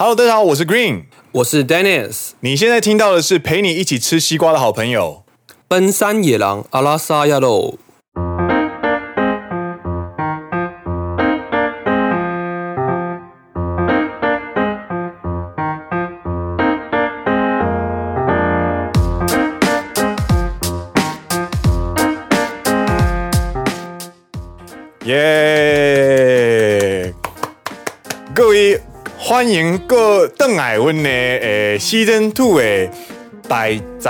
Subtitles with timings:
[0.00, 2.30] Hello，大家好，我是 Green，我是 Dennis。
[2.38, 5.24] 你现在听到的是陪你一起吃西瓜的好朋友——
[5.66, 7.74] 奔山野狼阿拉萨亚喽。
[30.48, 32.88] 各邓艾文的诶，Season Two 的
[33.46, 34.08] 第十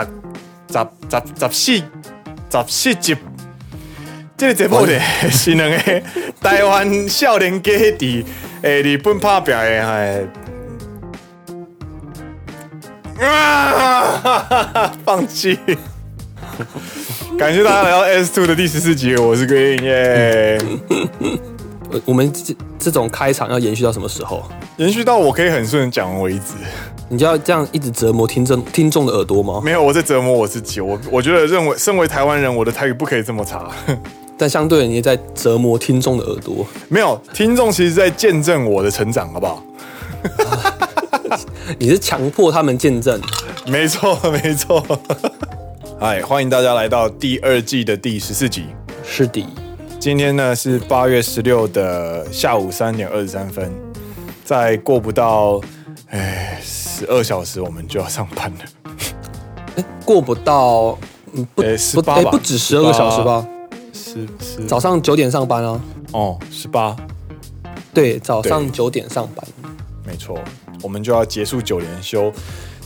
[0.68, 1.82] 十十十四
[2.50, 3.16] 十四集。
[4.36, 4.92] 这个节目呢
[5.32, 6.02] 是两个
[6.40, 8.24] 台湾少年家在
[8.62, 10.22] 诶日本拍拼的哎
[13.20, 14.92] 啊！
[15.04, 15.58] 放弃。
[17.36, 20.58] 感谢大家来到 S Two 的第十四集，我是 Green 耶。
[22.04, 24.42] 我们这这种开场要延续到什么时候？
[24.76, 26.54] 延续到我可以很顺讲完为止。
[27.08, 29.62] 你就要这样一直折磨听众听众的耳朵吗？
[29.64, 30.80] 没有，我在折磨我自己。
[30.80, 33.70] 我我觉得认为身为台湾人，我的台语不可以这么差。
[34.36, 36.66] 但相对的，你也在折磨听众的耳朵。
[36.88, 39.62] 没有，听众其实在见证我的成长，好不好？
[41.78, 43.20] 你是强迫他们见证？
[43.66, 44.84] 没错，没错。
[46.00, 48.66] 哎，欢迎大家来到第二季的第十四集。
[49.02, 49.44] 是的。
[50.00, 53.72] 今天呢是八月十六的下午三点二十三分，
[54.44, 55.60] 再过不到
[56.10, 58.92] 哎十二小时，我们就要上班了。
[59.74, 60.96] 哎，过不到，
[61.32, 63.44] 嗯，不，哎，十八吧，不止十二个小时吧？
[63.92, 65.80] 十十早上九点上班啊？
[66.12, 66.96] 哦，十八，
[67.92, 69.44] 对，早上九点上班，
[70.06, 70.38] 没错，
[70.80, 72.32] 我们就要结束九连休，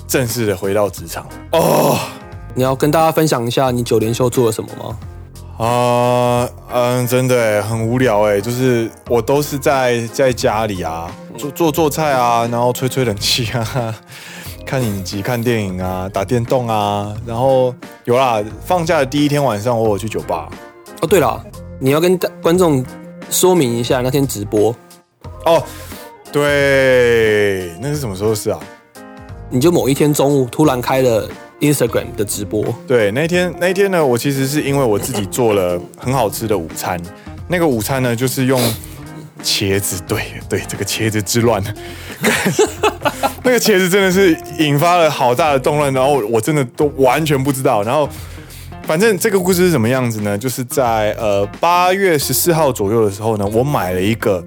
[0.08, 1.28] 正式的回到职场。
[1.52, 1.98] 哦，
[2.54, 4.98] 你要跟大家分享一下你九连休做了什么吗？
[5.62, 13.94] 啊，嗯，真的很无聊哎，就是我都是在在家里啊，做做做菜啊，然后吹吹冷气啊，
[14.66, 17.72] 看影集、看电影啊，打电动啊，然后
[18.06, 20.48] 有啦，放假的第一天晚上我有去酒吧。
[21.00, 21.40] 哦，对了，
[21.78, 22.84] 你要跟观众
[23.30, 24.74] 说明一下那天直播。
[25.44, 25.62] 哦，
[26.32, 28.58] 对，那是什么时候的事啊？
[29.48, 31.28] 你就某一天中午突然开了。
[31.62, 37.00] Instagram 的直播，对，那天那天呢，我其实是因为我自己做了很好吃的午餐，
[37.46, 38.60] 那个午餐呢就是用
[39.44, 41.62] 茄子，对对，这个茄子之乱，
[43.44, 48.08] 那个茄子真的是引发了好大的动乱，然后我真的都完全不知道，然后
[48.82, 50.36] 反正这个故事是什么样子呢？
[50.36, 54.44] 就是在呃八月十四号左右的时候呢，我买了一个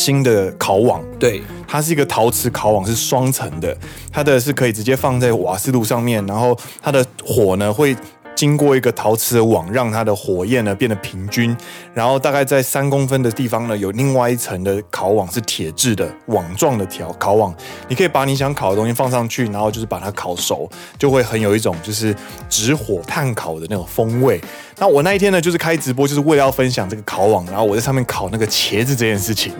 [0.00, 1.42] 新的烤网，对。
[1.68, 3.76] 它是一个陶瓷烤网，是双层的，
[4.10, 7.94] 它的是可以直接放在瓦斯炉上面，然后它的火呢会
[8.34, 11.54] 经过一个陶瓷的网，让它的火焰呢变得平均，
[11.94, 17.54] 然后大概在三公分的地方呢有另外一层的烤网是铁质的网状的条烤网，
[17.86, 20.68] 你可以把你想烤的东西放上去，然后就是把它烤熟，
[20.98, 22.16] 就会很有一种就是
[22.48, 24.40] 直火炭烤的那种风味。
[24.78, 29.52] 那我那一天呢就是开直播，就是为了要分享这个烤网，然后我在上面烤那个茄子这件事情，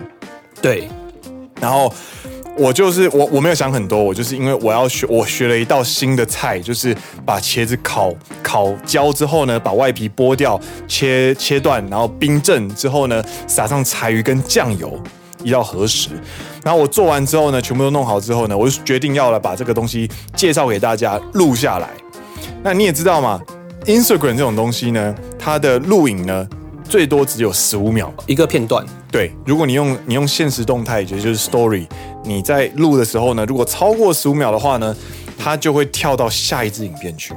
[0.63, 0.89] 对。
[1.61, 1.93] 然后
[2.57, 8.13] 我就是我我没有想很多，我就是因为我要学，我学了一道新的菜，就是把茄子烤
[8.43, 14.99] 烤焦之后呢，把外皮剥掉，切切断，然后冰镇之后呢，撒上柴鱼跟酱油，
[15.43, 16.11] 一道和食。
[16.65, 21.89] 然后我做完之后呢，全部都弄好之后呢，我就决定要来把这个东西介绍给大家录下来。
[22.63, 23.41] 那你也知道嘛
[23.85, 26.47] ，Instagram 这种东西呢，它的录影呢，
[26.91, 28.85] 最多只有十五秒一个片段。
[29.13, 31.87] 对，如果你用你用现实动态，也就是 Story，
[32.25, 34.95] 你在录的时候呢，如果超过十五秒的话呢，
[35.39, 37.33] 它就会跳到下一支影片去，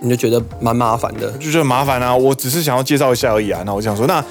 [0.00, 2.14] 你就觉得蛮麻烦的，就觉得麻烦啊。
[2.14, 3.62] 我只是想要介绍一下而已啊。
[3.64, 4.22] 那我想说，那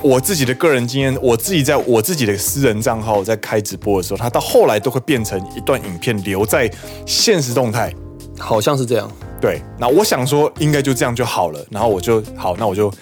[0.00, 6.70] 我自己的个人经验，我自己在我自己的私人账号在开直播的时候，它到后来都会变成一段影片留在
[7.04, 7.92] 现实动态，
[8.38, 9.10] 好像是这样。
[9.40, 11.64] 对，那我想说应该就这样就好了。
[11.68, 12.92] 然后我就好，那我就。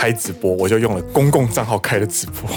[0.00, 2.48] 开直播，我就用了公共账号开的直播，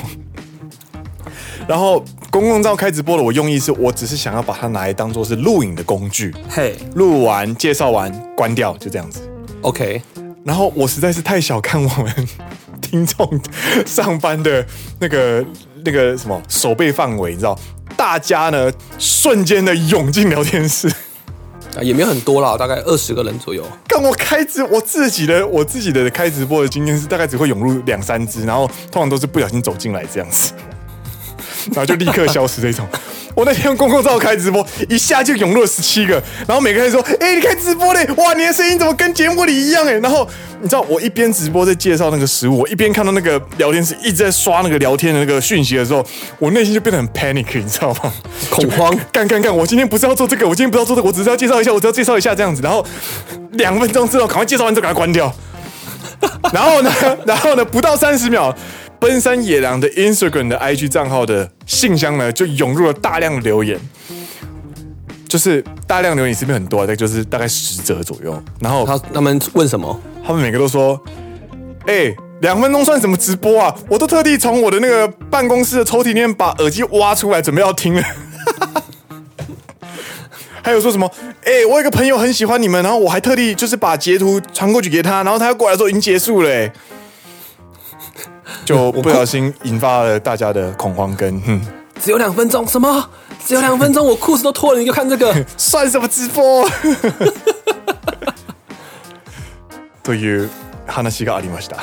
[1.67, 9.29] 然后公共账号开直播的我用意是我只是想要把它拿来当做是录影的工具，嘿，录完介绍完关掉就这样子
[9.59, 10.01] ，OK。
[10.45, 12.27] 然后我实在是太小看我们
[12.79, 13.41] 听众
[13.85, 14.65] 上班的
[15.01, 15.45] 那个
[15.83, 17.59] 那个什么守备范围，你知道，
[17.97, 20.89] 大家呢瞬间的涌进聊天室。
[21.75, 23.63] 啊，也没有很多啦，大概二十个人左右。
[23.87, 30.53] 跟我开直，我自己的我自己的开直播的经验是，大概只会涌入两三只，然后通常都是不小心走进来这样子。
[31.71, 32.87] 然后就立刻消失这种。
[33.35, 38.05] 我那天用公共照开直播，一下就涌入了十七个，然后每个人说：“哎、欸，你开直播嘞？
[38.15, 40.27] 哇，你的声音怎么跟节目里一样？”哎，然后
[40.61, 46.05] 你知道我一边直播在介绍那个食物，我一边看到那个聊天室一直在刷那个聊天的那个讯息的时候，
[46.37, 48.13] 我内心就变得很 panic，你知道吗？
[48.51, 49.55] 恐慌，干干干！
[49.55, 52.61] 我今天不是要做这个，我今天不是要做这个，我只是要介绍一下，我只要介绍一下这样子。
[52.61, 52.85] 然后
[53.53, 55.33] 两分钟之后，赶快介绍完之后赶快关掉。
[56.53, 56.91] 然后呢，
[57.25, 58.55] 然后呢，不到三十秒。
[59.03, 63.77] 奔山野狼的 Instagram 的 IG 账号的信箱呢，就涌入了大量的留言，
[65.27, 66.81] 就是大量留言是不是很多啊？
[66.83, 68.41] 大概就是大概十则左右。
[68.61, 70.01] 然后他他们问什么？
[70.25, 70.97] 他们每个都说
[71.85, 73.75] ：“哎、欸，两分钟算什么直播啊？
[73.89, 78.01] 我都特地从我的那个办公室的抽屉里面把耳机挖出来，准备要听了。
[80.63, 81.11] ”还有说什么？
[81.43, 86.71] 哎、欸，我有个朋友很喜欢你们，然后我还特地就是把截图传过去给他，然后他要过来的时候已经结束了、欸。
[88.64, 91.60] 就不小心引发了大家的恐慌跟，哼，
[92.00, 93.08] 只有两分钟，什么？
[93.46, 96.68] 只有两分钟，我裤子都脱了，你就看这个， 算什么直播？
[100.02, 100.46] 对于
[100.86, 101.76] 话がありました。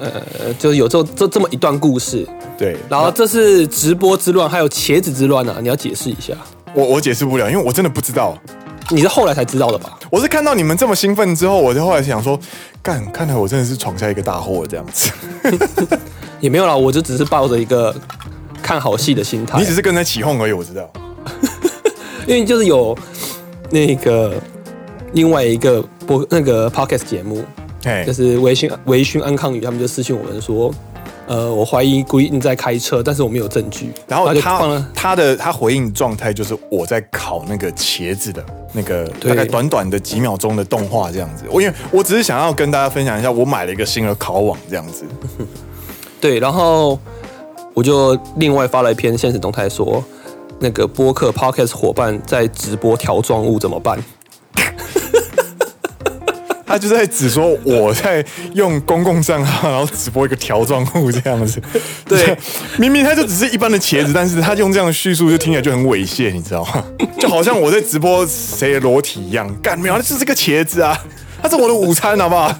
[0.00, 2.26] 呃，就有这这这么一段故事。
[2.58, 5.58] 对，然后这是直播之乱，还有茄子之乱啊！
[5.60, 6.34] 你要解释一下。
[6.74, 8.36] 我我解释不了，因为我真的不知道。
[8.89, 9.97] 你是后来才知道的吧？
[10.09, 12.39] 我是看到你们这么兴奋之后，我就后来想说，
[12.81, 15.11] 干，看来我真的是闯下一个大祸这样子。
[16.39, 17.95] 也没有啦，我就只是抱着一个
[18.61, 19.57] 看好戏的心态。
[19.57, 20.89] 你只是跟着起哄而已，我知道。
[22.27, 22.97] 因为就是有
[23.69, 24.35] 那个
[25.13, 27.43] 另外一个播那个 podcast 节目，
[27.85, 30.73] 哎，就是微醺微醺安康宇，他们就私信我们说。
[31.33, 33.91] 呃，我怀疑 Green 在开车，但是我没有证据。
[34.07, 41.45] 然后他他的他回应状态就是我在烤那个茄子的那个大概短短的几秒钟的动画这样子。
[41.49, 45.05] 我因为我只是想要跟大家分享一下，我买了一个新的烤网这样子。
[46.21, 46.99] 对，然后
[47.73, 50.03] 我就另外发了一篇现实动态说，
[50.59, 53.97] 那个播客 Podcast 伙伴在直播条状物怎么办？
[56.73, 58.25] 他就在指说我在
[58.55, 61.61] 用公共账号，然后直播一个条状物这样子。
[62.09, 62.35] 对，
[62.79, 66.83] 明明他就只是一般的茄子，但是他用这样的叙述就听起来就很猥亵，你知道吗？
[67.19, 69.47] 就好像我在直播谁的裸体一样。
[69.61, 70.99] 干，没有，那就是个茄子啊，
[71.43, 72.51] 他是我的午餐，好不好？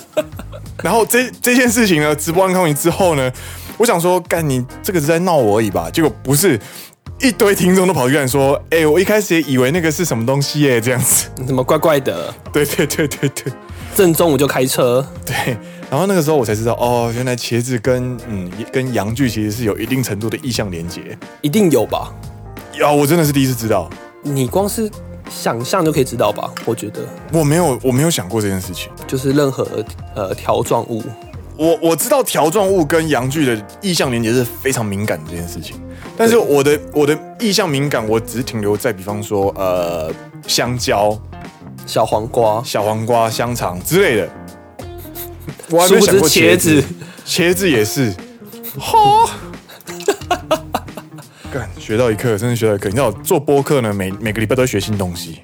[0.82, 3.30] 然后这这件事情呢，直播完康明之后呢，
[3.76, 5.90] 我想说，干你这个是在闹我而已吧？
[5.92, 6.58] 结果不是。
[7.22, 13.52] 一堆听众都跑去跟说：“哎、欸，我一开始也以为那个是什么东西耶，这样子， 怎么怪怪的？”对对对对对，
[13.94, 15.06] 正中午就开车。
[15.24, 15.56] 对，
[15.88, 22.12] 然后那个时候我才知道，哦，原来茄子跟嗯跟阳具其实是有一定程度的意向连接，一定有吧？
[22.74, 23.88] 有，我真的是第一次知道。
[24.22, 24.90] 你光是
[25.30, 26.50] 想象就可以知道吧？
[26.64, 27.02] 我觉得
[27.32, 29.64] 我没有，我没有想过这件事情，就是任何
[30.16, 31.04] 呃条状物。
[31.56, 35.76] 我我知道条状物跟阳具的意向连接是非常敏感的这件事情。
[36.16, 40.12] 但是我的我的意向敏感，我只是停留在比方说呃
[40.46, 41.18] 香蕉、
[41.86, 44.28] 小黄瓜、小黄瓜、香肠之类的。
[45.70, 46.84] 我还没想过茄子，
[47.26, 48.14] 茄子也是。
[48.78, 49.30] 哈，
[51.50, 52.88] 干，学到一课，真的学到一课。
[52.88, 55.40] 你知道做播客呢，每每个礼拜都学新东西。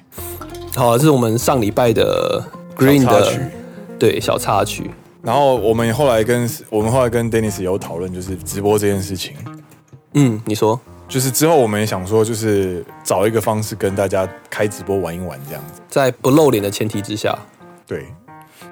[0.75, 2.43] 好，这是我们上礼拜的
[2.77, 3.51] Green 的
[3.97, 4.91] 对小插曲。
[5.21, 9.33] 然后我们后来跟我们后来跟 Dennis 有讨论，就是直播这件事情。
[10.13, 17.37] 嗯，你说，就是之后我们也想说，就是找一个方式跟大家开直播玩一玩这样子，在不露脸的前提之下，
[17.85, 18.07] 对，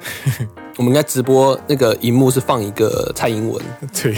[0.77, 3.63] 我们应该直播那个荧幕是放一个蔡英文，
[3.93, 4.13] 对，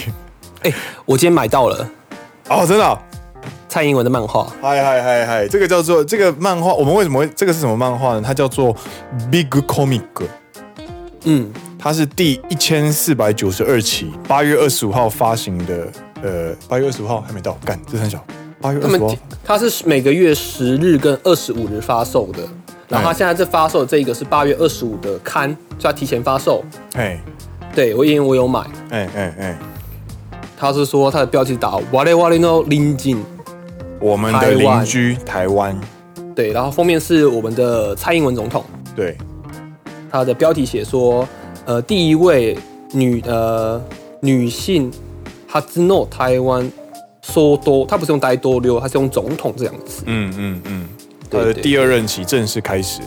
[0.61, 0.73] 哎、欸，
[1.05, 1.89] 我今天买到了，
[2.47, 2.97] 哦，真的、哦，
[3.67, 8.21] 蔡英文的漫画，嗨嗨嗨嗨，这个叫做这个漫画，我们为什么会这个是什么漫画呢？
[8.25, 8.73] 它叫做
[9.29, 10.03] Big Comic，
[11.25, 15.91] 嗯，它是第一千四百九十二期，八月二十五号发行的。
[16.21, 18.23] 呃，八月二十五号还没到，干，这很小。
[18.61, 22.39] 八月二十五，它是每个月十日跟二十五日发售的。
[22.89, 25.47] 然后它现在这发售的这一个是八月二十五的刊，
[25.77, 26.61] 所以它提前发售。
[26.95, 27.17] 哎，
[27.73, 28.59] 对我因为我有买。
[28.89, 29.59] 哎哎哎，
[30.57, 33.23] 他是说他的标题打“瓦里瓦里诺邻近”，
[34.01, 35.79] 我们的邻居台湾。
[36.35, 38.65] 对，然后封面是我们的蔡英文总统。
[38.93, 39.15] 对，
[40.11, 41.25] 他的标题写说，
[41.65, 42.57] 呃，第一位
[42.91, 43.81] 女呃
[44.21, 44.91] 女性。
[45.51, 46.71] 他只诺台湾
[47.23, 50.03] 说多，他不是用呆多溜，他是用总统这样子。
[50.05, 50.87] 嗯嗯嗯，
[51.29, 53.01] 他的第二任期正式开始，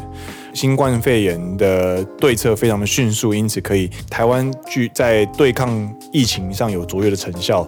[0.53, 7.67] 新冠肺炎的对策非常的迅速，因此可以台湾具在对抗疫情上有卓越的成效。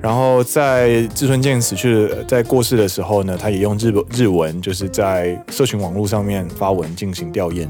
[0.00, 7.66] 然后在志村健死去在过世的时候呢，他也用日日文，就是在社群网络上面发文进行吊唁。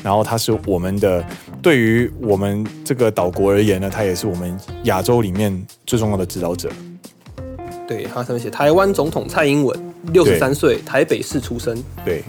[0.00, 1.24] 然后他是我们的，
[1.62, 6.68] 对于我们这个岛国而言呢，他也是我们亚洲里面最重要的指导者。
[7.86, 11.74] 对，他上面写台湾总统蔡英文，六十三岁，台北市出生。
[12.04, 12.24] 对，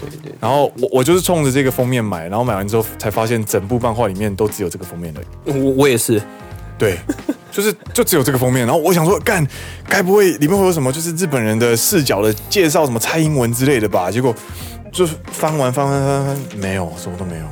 [0.00, 0.32] 对对。
[0.40, 5.20] 然后我我就是冲着这个封面买，然后买完之后才发现整部漫画里面都只有这个封面的。
[5.44, 6.22] 我我也是，
[6.78, 6.98] 对，
[7.50, 8.64] 就是就只有这个封面。
[8.66, 9.44] 然后我想说，干，
[9.88, 14.10] 该不会里面会有什么就是日本人的视角的介绍，什么蔡英文之类的吧？
[14.10, 14.34] 结果
[14.92, 17.44] 就是翻完翻翻翻翻，没有，什么都没有。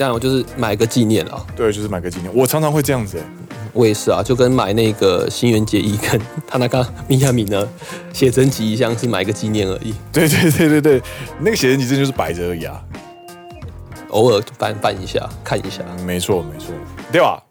[0.00, 1.44] 这样我就是买个纪念啊。
[1.56, 2.30] 对，就是买个纪念。
[2.34, 3.24] 我常常会这样子欸。
[3.72, 7.68] 我也是啊，就跟买那个新垣结衣跟他那个米亚米呢
[8.12, 9.94] 写真集一样，是买个纪念而已。
[10.10, 11.02] 对对对对对，
[11.40, 12.82] 那个写真集真就是摆着而已啊，
[14.08, 15.82] 偶尔翻翻一下看一下。
[16.06, 16.72] 没错没错。
[17.12, 17.42] では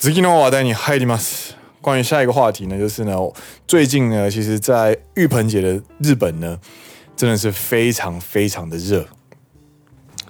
[0.00, 1.54] 次の话题に入ります。
[1.80, 3.16] 关于下一个话题呢，就是呢，
[3.68, 6.58] 最近呢，其实，在浴盆节的日本呢，
[7.16, 9.06] 真的是非常非常的热。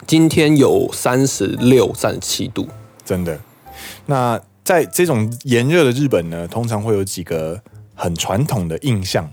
[0.08, 2.68] 今天有三十六、三十七度，
[3.06, 3.38] 真的。
[4.06, 7.60] 那在这种炎热的日本呢，通常会有几个
[7.96, 9.30] 很传统的印象，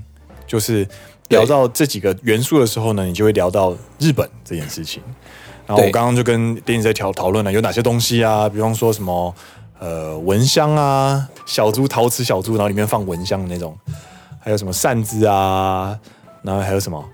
[0.46, 0.86] 就是
[1.28, 5.02] 聊到这几个元素的时候呢，你就会聊到日本这件事情。
[5.66, 9.34] 然后我刚刚就跟电影在讨讨论了有哪些东西啊，比方说什么
[9.78, 13.76] 呃蚊香啊，小猪陶瓷小猪，然后里面放蚊香的那种，
[14.38, 15.98] 还有什么扇子啊，
[16.42, 17.04] 然后还有什么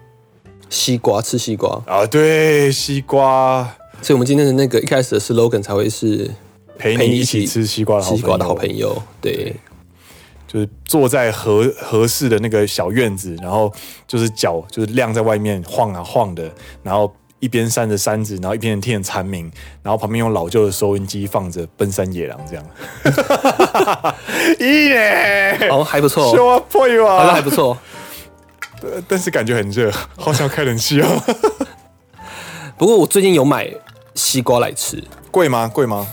[0.73, 1.81] 西瓜，吃西瓜。
[1.87, 3.63] 啊，对，西瓜。
[4.01, 6.31] 所以我们今天的那个一开始的 slogan 才会是。
[6.79, 9.57] 陪你一起吃西瓜的好朋友，西瓜的好朋友，对，对，
[10.49, 13.73] 就是坐在合合适的那个小院子，然后
[14.09, 16.51] 就是脚就是晾在外面晃啊晃的，
[16.83, 19.49] 然后一边扇着扇子，然后一边听着蝉鸣，
[19.81, 22.65] 然后旁边用老旧的收音机放着《奔山野狼》这样，
[24.59, 27.79] 咦耶，哦还不错，好像还不错，
[29.09, 31.23] 但是感觉很热， 好想开冷气哦。
[32.77, 33.71] 不过我最近有买
[34.15, 35.69] 西瓜来吃，贵吗？
[35.73, 36.07] 贵吗？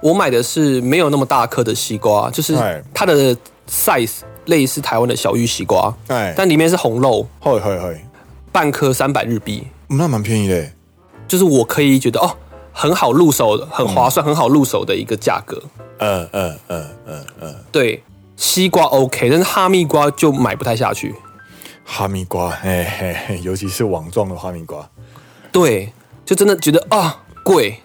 [0.00, 2.56] 我买的是没有那么大颗的西瓜，就是
[2.94, 3.36] 它的
[3.68, 8.00] size 类似台湾的小玉西瓜，哎但里面是红肉，会会会，
[8.52, 10.70] 半颗三百日币，那蛮便宜的，
[11.26, 12.30] 就是我可以觉得哦，
[12.72, 15.60] 很好入手的，很划算，很好入手的一个价格。
[15.98, 18.02] 嗯嗯嗯嗯嗯，对，
[18.36, 21.14] 西瓜 OK，但是哈密瓜就买不太下去。
[21.90, 24.86] 哈密瓜，嘿嘿嘿，尤其是网状的哈密瓜，
[25.50, 25.90] 对，
[26.22, 27.80] 就真的觉得啊贵。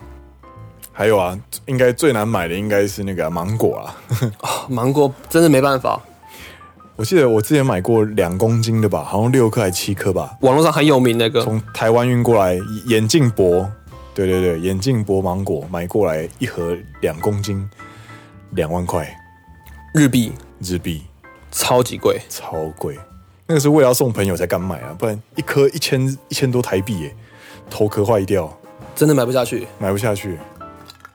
[0.91, 3.95] 还有啊，应该最难买的应该是那个芒果啊。
[4.67, 6.00] 芒果真的没办法。
[6.98, 10.38] 我记得我之前买过两公斤的吧，好像六颗还七颗吧。
[10.41, 13.67] 网络上很有名那个，从台湾运过来眼镜博，
[14.13, 17.67] 对对对，眼镜博芒果买过来一盒两公斤，
[18.51, 19.12] 两万块
[19.93, 21.03] 日币，日币
[21.51, 23.00] 超级贵，超贵。
[23.45, 27.15] 那个是为了要送朋友才敢买啊，不然一颗一千一千多台币耶，
[27.69, 28.51] 头壳坏掉，
[28.95, 30.38] 真的买不下去，买不下去。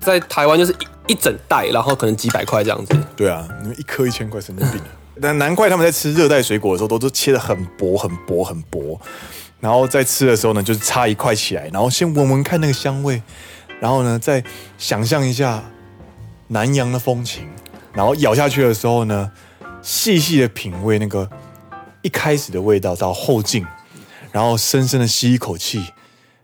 [0.01, 2.97] 在台湾就是一一整袋，然后可能几百块这样子。
[3.17, 4.81] 对啊，你们一颗一千块，神经病。
[5.21, 9.01] 但难怪他们在吃热带水果的时候，都都切的很薄、很薄、很薄。
[9.59, 13.21] 然后在吃的时候呢，就是插一块起来，然后先闻闻看那个香味，
[13.81, 14.45] 然后呢，再
[14.79, 15.65] 想象一下
[16.47, 17.49] 南洋的风情，
[17.93, 19.33] 然后咬下去的时候呢，
[19.83, 21.29] 细细的品味那个
[22.03, 23.67] 一开始的味道到后劲，
[24.33, 25.85] 然后深深的吸一口气，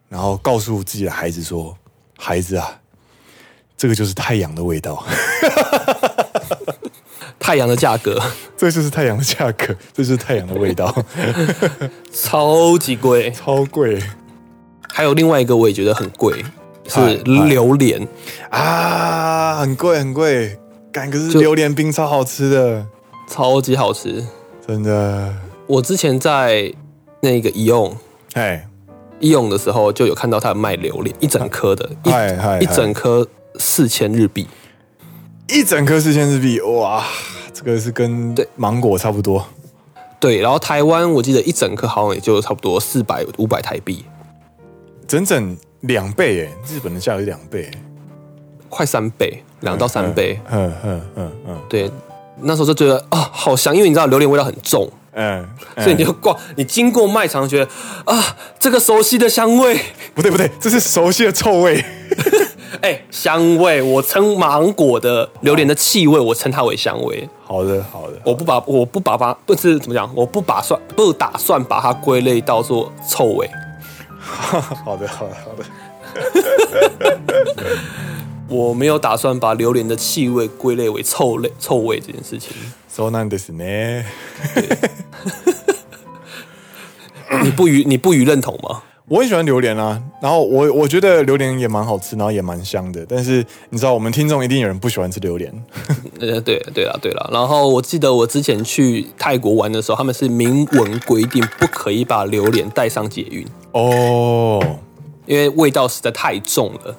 [0.09, 1.77] 然后告诉自己的孩子说
[2.19, 2.81] ：“孩子啊。”
[3.77, 5.05] 这个就是太阳的味道，
[7.41, 8.23] 太阳的价格，
[8.57, 10.95] 这就是太阳的价格，这就是太阳的味道，
[12.13, 14.01] 超级贵，超贵。
[14.89, 16.45] 还有另外一个我也觉得很贵，
[16.87, 18.07] 是榴莲
[18.51, 20.57] 啊，很贵很贵。
[20.93, 22.87] 感觉是榴莲冰超好吃的，
[23.29, 24.25] 超级好吃，
[24.65, 25.35] 真的。
[25.67, 26.73] 我之前在
[27.21, 27.97] 那个伊用，
[28.35, 28.67] 哎，
[29.21, 33.27] 伊用的时候就有看到他卖榴莲，一整颗的，一一整颗。
[33.57, 34.49] 四千日币，
[35.47, 37.05] 一整颗四千日币，哇，
[37.53, 38.45] 这个是跟对。
[38.57, 39.47] 芒果差不多。
[40.19, 44.05] 对，然后台湾我记得一整颗好像也就差不多四百五百台币，
[45.07, 47.71] 整整两倍诶，日本的价格两倍，
[48.69, 50.41] 快三倍，两到三倍。
[50.51, 51.89] 嗯嗯嗯嗯，对，
[52.41, 57.71] 那时候就觉得啊、哦，好香，因为你知道榴莲味道很重，嗯，所以你就逛，你经过卖场觉得
[58.05, 59.79] 啊，这个熟悉的香味，
[60.15, 61.85] 不对不对，这是熟悉的臭味。
[62.83, 67.29] 哎、欸，香味，我称芒果的榴莲的气味，我称它为香味。
[67.45, 73.49] 好的，好的，我不把我不把它不是怎么讲，我不把算不打算把它归类到做臭味。
[74.21, 75.65] 好的，好的，好的。
[78.49, 82.51] 我没有打算把榴莲的气味归类为臭类臭味这件事情。
[82.94, 84.06] そうなんですね。
[87.44, 88.82] 你不予你不予认同吗？
[89.08, 93.04] 我很喜欢榴莲啊，然后我我觉得榴莲也蛮好吃，然后也蛮香的。
[93.10, 95.52] 但是你知道，我们听众一定有人不喜欢吃榴莲。
[96.20, 97.28] 呃，对对了对了。
[97.34, 104.62] 然后我记得我之前去泰国玩的时候，他们是明文规定不可以把榴莲带上捷运哦，
[105.26, 106.96] 因为味道实在太重了。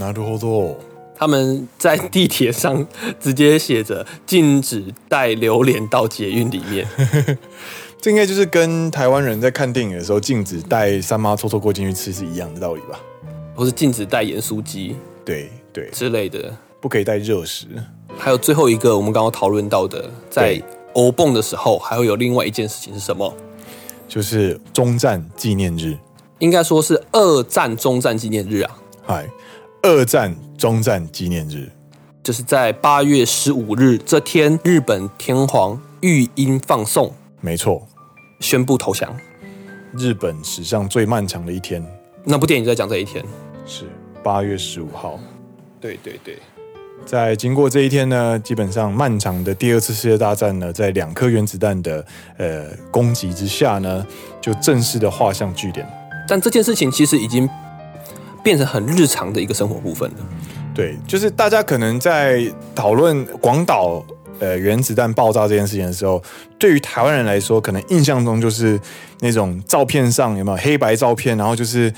[0.00, 0.76] なるほど。
[1.17, 2.85] 他们在地铁上
[3.19, 6.87] 直接写着禁止带榴莲到捷运里面。
[7.99, 12.99] 这应该就是跟台湾人在看电影的时候禁止带三妈臭臭锅进去吃是一样的道理吧？
[13.55, 14.95] 或是禁止带盐酥鸡，
[15.25, 17.65] 对对之类的，不可以带热食。
[18.15, 20.61] 还有最后一个，我们刚刚讨论到的，在
[20.93, 23.33] 欧蹦的时候，还会有另外一件事情是什么？
[24.07, 25.97] 就是中战纪念日，
[26.39, 28.77] 应该说是二战中战纪念日啊。
[29.05, 29.27] 嗨，
[29.87, 31.71] 二战终战纪念日，
[32.21, 37.09] 就是在八月十五日这天，日本天皇御鹰放送。
[37.39, 37.87] 没错，
[38.41, 39.15] 宣布投降。
[39.97, 41.81] 日本史上最漫长的一天。
[42.25, 43.23] 那部电影就在讲这一天，
[43.65, 43.85] 是
[44.21, 45.17] 八月十五号。
[45.79, 46.37] 对对对，
[47.05, 52.05] 在经过这一天呢，基本上漫长的第二次世界大战呢，在两颗原子弹的
[52.37, 54.05] 呃攻击之下呢，
[54.41, 55.87] 就正式的画上句点。
[56.27, 57.49] 但这件事情其实已经
[58.47, 60.17] 变成很日常的一个生活部分了。
[60.73, 64.01] 对，就是大家可能在讨论广岛。
[64.39, 66.21] 呃，原子弹爆炸这件事情的时候，
[66.59, 68.79] 对于台湾人来说，可能印象中就是
[69.19, 71.91] 那种照片上有没有黑白照片，然后就是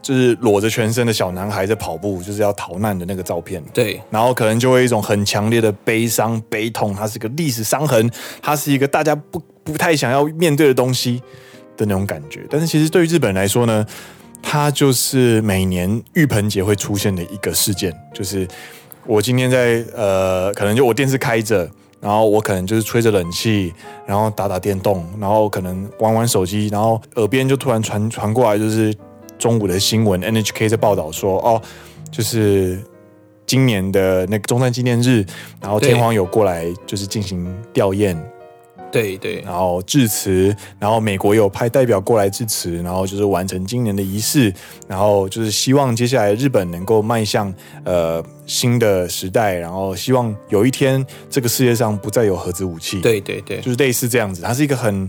[0.00, 3.60] 就是裸着全身的小男孩在跑步，就是要逃难的那个照片。
[3.72, 8.08] 对，然后可能就会一种很强烈的悲伤、悲痛，它是个历史伤痕，
[8.40, 11.20] 它是一个大家不不太想要面对的东西
[11.76, 12.46] 的那种感觉。
[12.48, 13.84] 但是其实对于日本人来说呢，
[14.44, 18.46] 它就是每年浴盆节会出现的一个事件，就是。
[19.06, 21.68] 我今天在呃，可能就我电视开着，
[22.00, 23.70] 然后我可能就是吹着冷气，
[24.06, 28.94] 然后打打电动，然后可能玩玩手机，然后耳边就突然传传过来，就是
[29.38, 31.60] 中午的新闻，NHK 在报道说，哦，
[32.10, 32.82] 就是
[33.44, 35.22] 今年的那个中山纪念日，
[35.60, 38.16] 然后天皇有过来，就是进行吊唁。
[38.94, 44.54] 对对，然后致辞，然后美国有派代表过来致辞，然后就是完成今年的仪式，
[44.86, 47.52] 然后就是希望接下来日本能够迈向
[47.84, 53.00] 呃新的时代，然后希望有一天这个世界上不再有核子武器。
[53.00, 55.08] 对对对，就是类似这样子，它是一个很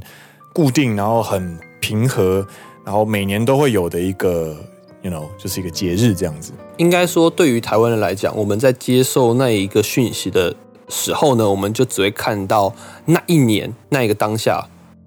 [0.51, 2.43] 固定，然后很平和，
[2.83, 4.57] 然后每年都会有的一个
[5.03, 6.51] ，you know，就是一个节日这样子。
[6.77, 10.55] 应该说，对于台湾人来讲，我们在接受那一个讯息的。
[10.89, 12.73] 时候呢，我们就只会看到
[13.05, 14.63] 那一年那一个当下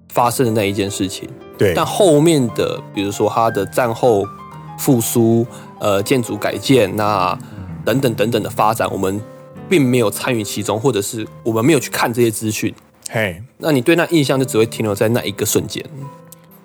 [0.09, 1.29] 发生的那一件事情。
[1.57, 4.25] 对，但后面的，比如说它的战后
[4.77, 5.45] 复苏、
[5.79, 7.37] 呃建筑改建，那
[7.83, 9.21] 等等等等的发展，我们
[9.67, 12.73] 并没有参与其中，或者是我们没有去看这些资讯。
[13.09, 15.83] 嘿，那你对那印象就只会停留在那一个瞬间。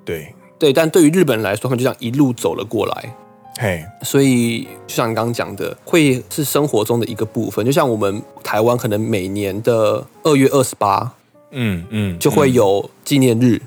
[0.05, 3.17] 对，对，但对于日本人来说，他们就这样一路走了过来。
[3.59, 7.65] 嘿，所以就像你刚刚讲的，会是生活中的一个部分。
[7.65, 11.13] 就像我们台湾可能每年的二月二十八，
[11.53, 13.63] 嗯嗯，就会有纪念日。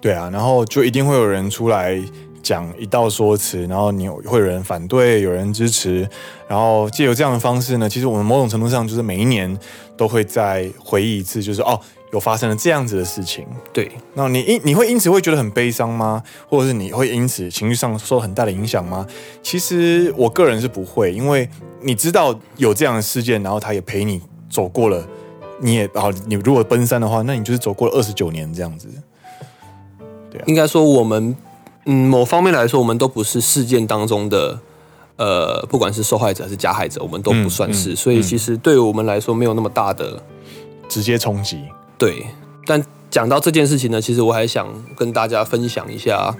[0.00, 2.00] 对啊，然后就一定会有人出来
[2.46, 6.08] 讲一道说辞，然后你会有人反对，有人支持，
[6.46, 9.58] 然后借由这样的方式呢，其实我们某种程度上就是每一年
[9.96, 11.80] 都会再回忆一次，就是哦。
[12.12, 16.22] 有发生了这样子的事情，对，那你因你会因此会觉得很悲伤吗？
[16.48, 19.04] 或者是你会因此情绪上受很大的影响吗？
[19.42, 21.46] 其实我个人是不会，因为
[21.82, 25.04] 你知道有这样的事件，然后他也陪你走过了，
[25.60, 28.88] 你也好你如果奔三的话，那你就是走过了二十九年这样子。
[30.30, 31.36] 对啊，应该说我们
[31.86, 34.58] 嗯，某方面来说，我们都不是事件当中的
[35.16, 40.22] 呃，不管是受害者还是加害者，我们都不算是，嗯嗯、所以其实对于我们来说没有那么大的
[40.88, 41.62] 直接冲击。
[41.96, 42.26] 对，
[42.66, 46.36] 但讲到这件事情呢，其实我还想跟大家分享一下，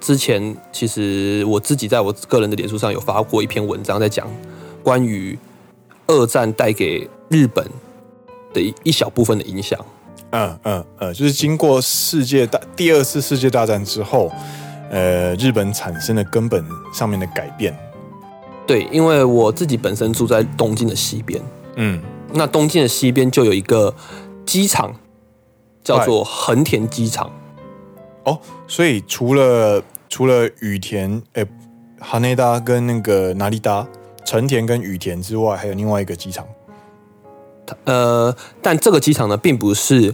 [0.00, 4.28] 之前其实我自己在我个人的脸书上有发过一篇文章，在讲
[4.82, 5.36] 关于
[6.06, 7.66] 二战带给日本
[8.52, 9.78] 的一一小部分的影响。
[10.32, 14.30] 嗯嗯嗯，就是经过世界大第二次世界大战之后，
[14.90, 17.74] 呃，日本产生的根本上面的改变。
[18.66, 21.40] 对，因为我自己本身住在东京的西边，
[21.76, 22.02] 嗯，
[22.34, 23.94] 那东京的西边就有一个。
[24.46, 24.92] 机场
[25.84, 27.30] 叫做横田机场
[28.24, 31.46] 哦，所以除了除了羽田、哎、
[32.00, 33.86] 哈内达跟那个哪里达、
[34.24, 36.44] 成田跟羽田之外，还有另外一个机场。
[37.84, 40.12] 呃，但这个机场呢，并不是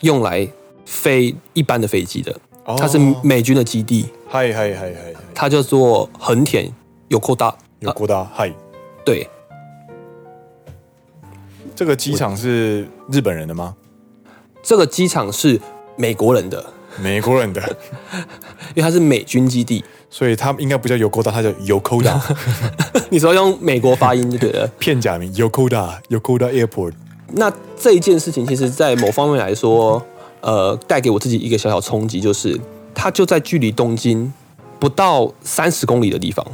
[0.00, 0.46] 用来
[0.84, 4.06] 飞一般的飞机的，哦，它是美军的基地。
[4.28, 6.70] 嗨嗨嗨嗨，它叫做横田
[7.08, 8.52] 有扩大有扩大嗨，
[9.04, 9.28] 对。
[11.74, 13.74] 这个机场是日本人的吗？
[14.62, 15.58] 这个机场是
[15.96, 16.62] 美国人的，
[17.00, 17.60] 美国人的，
[18.76, 22.20] 因为它是美军基地，所以它应该不叫 Yokota，它叫 Yokoda。
[23.08, 26.92] 你说用美国发音就对了，片假名 Yokoda，Yokoda Airport。
[27.28, 30.04] 那这一件事情，其实，在某方面来说，
[30.40, 32.58] 呃，带给我自己一个小小冲击，就是
[32.94, 34.32] 它就在距离东京
[34.78, 36.46] 不到三十公里的地方。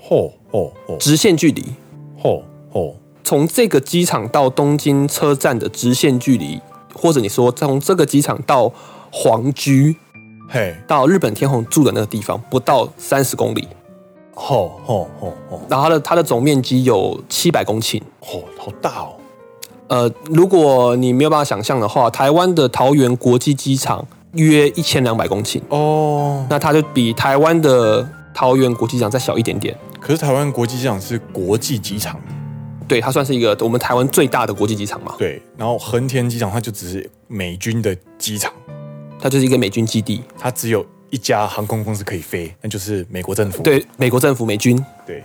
[0.00, 0.96] 嚯嚯嚯！
[0.98, 1.64] 直线距离。
[2.20, 2.42] 嚯
[2.72, 2.94] 嚯！
[3.24, 6.60] 从这个机场到东京车站的直线距离，
[6.92, 8.72] 或者你说从这个机场到
[9.10, 9.96] 皇居，
[10.48, 13.68] 嘿，到日本天皇住的那个地方，不到三十公里。
[14.34, 15.60] 嚯嚯嚯嚯！
[15.68, 18.00] 然后它的它的总面积有七百公顷。
[18.20, 19.14] 哦，好大哦！
[19.92, 24.02] 呃，如果你没有办法想象的话，台湾的桃园国际机场
[24.32, 29.76] 约一千两百公顷哦，那它就比台湾的桃园国际机场再小一点点。
[30.00, 32.18] 可是台湾国际机场是国际机场，
[32.88, 35.14] 对，它算是一个我们台湾最大的国际机场嘛。
[35.18, 38.50] 对，然后横田机场它就只是美军的机场，
[39.20, 43.62] 它就是一个美军基地，它只有一家航空公司可以飞，那就是美国政府。
[43.62, 44.82] 对，美国政府美军。
[45.06, 45.22] 对，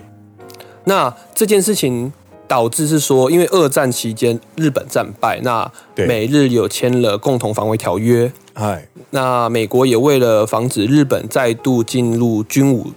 [0.84, 2.12] 那这件事情。
[2.48, 8.32] 导致是说，因为二战期间日本战败，那美日有签了共同防卫条约。
[8.54, 12.92] 哎，那美国也为了防止日本再度进入军武，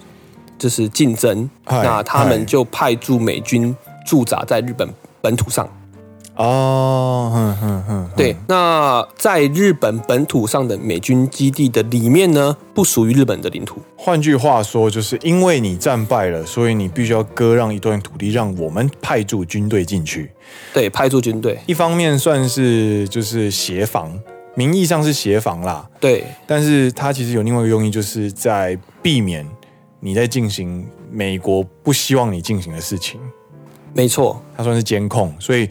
[0.57, 4.87] 就是竞争，那他们就派驻美军驻扎在日本
[5.21, 5.69] 本土上。
[6.41, 13.79] 哦，哼哼哼，对，那在日本本土上的美军基地的里面呢，不属于日本的领土。
[13.95, 20.31] 换句话说，就是因为你战败了，所以你必须要割让一段土地，让我们派驻军队进去。
[20.73, 24.11] 对，派驻军队，一方面算是就是协防，
[24.55, 25.87] 名义上是协防啦。
[25.99, 29.47] 对，但是它其实有另外一个用意，就是在避免
[29.99, 33.21] 你在进行美国不希望你进行的事情。
[33.93, 35.69] 没错，它算是监控，所以。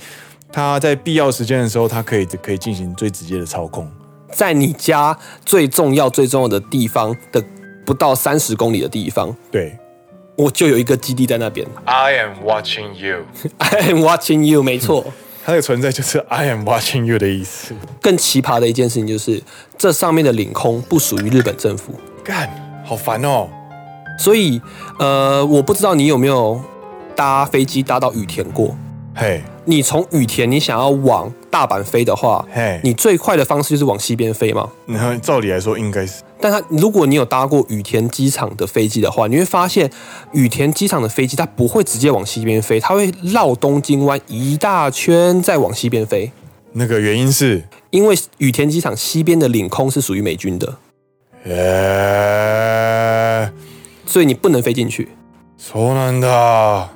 [0.53, 3.89] 他在必要时间的时候，他可以可以进行最直接的操控，
[4.33, 7.43] 在你家最重要最重要的地方的
[7.85, 9.79] 不到三十公里的地方，对，
[10.37, 11.67] 我就有一个基地在那边。
[11.85, 13.25] I am watching you.
[13.59, 14.63] I am watching you.
[14.63, 15.05] 没错，
[15.45, 17.75] 它的存在就是 I am watching you 的意思。
[18.01, 19.43] 更奇葩的一件事情就是，
[19.79, 21.95] 这上面的领空不属于日本政府。
[22.25, 22.49] 干，
[22.85, 23.49] 好烦哦。
[24.19, 24.61] 所以，
[24.99, 26.61] 呃，我不知道你有没有
[27.17, 28.77] 搭飞机搭到羽田过。
[29.20, 29.42] 嘿。
[29.68, 34.70] 你从羽田，你想要往大阪飞的话，嘿，你最快的方式就是往西边飞吗？
[34.86, 39.90] 然后照理来说应该是，但它如果你有搭过羽田机场的飞机的话，你会发现
[40.34, 46.32] 羽田机场的飞机它不会直接往西边飞，它会绕东京湾一大圈再往西边飞。
[46.74, 50.78] 那个原因是因为羽田机场西边的领空是属于美军的，
[51.46, 52.52] 呃，
[54.06, 55.10] 所以你不能飞进去。
[55.58, 56.90] そうなんだ。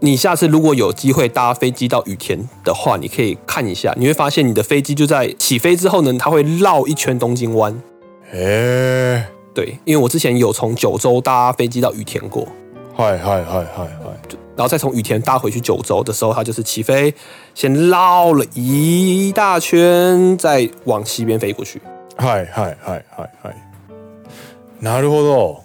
[0.00, 7.74] 你下次如果有机会搭飞机到羽田的话，你可以看一下，你会发现你的飞机就在起飞之后呢，它会绕一圈东京湾。
[8.32, 12.46] 哎，对，因为我之前有从九州搭飞机到羽田过。
[12.96, 17.14] 嗨嗨嗨嗨嗨，然后再从羽田搭回去九州的时候，它就是起飞，
[17.54, 21.80] 先绕了一大圈，再往西边飞过去。
[22.16, 23.54] 嗨嗨嗨嗨嗨，
[24.82, 25.56] なるほど。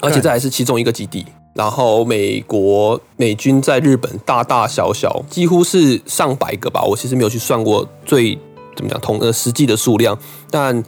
[0.00, 1.26] 而且这还是其中一个基地。
[1.53, 8.37] 然后美国美军在日本大大小小几乎是上百个吧，我其实没有去算过最
[8.75, 10.17] 怎么讲同呃实际的数量，
[10.49, 10.83] 但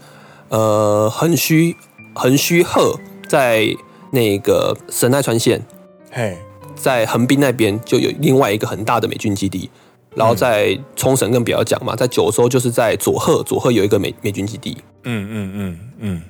[0.49, 1.75] 呃横须
[2.13, 3.67] 横须贺在
[4.09, 5.63] 那个神奈川县，
[6.11, 6.35] 嘿，
[6.75, 9.69] 在横滨那边就有另外一个很大的美军基地，
[10.15, 16.21] 然后在冲绳更不要讲嘛，在九州就是在佐贺，佐贺有一个美美军基地，嗯嗯嗯嗯，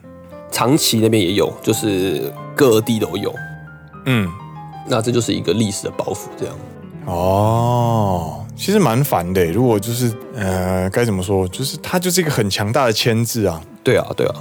[0.52, 3.34] 长崎那边也有，就是各地都有。
[4.06, 4.32] 嗯，
[4.88, 6.56] 那这就是一个历史的包袱，这样。
[7.06, 9.46] 哦，其实蛮烦的。
[9.46, 11.48] 如果就是呃，该怎么说？
[11.48, 13.62] 就是它就是一个很强大的牵制啊。
[13.84, 14.36] 对啊，对啊。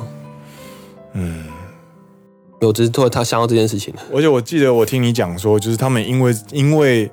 [1.12, 1.44] 嗯，
[2.62, 3.92] 我只是突然他想到这件事情。
[4.14, 7.10] 而且我记得我听你讲说，就是他们因为因为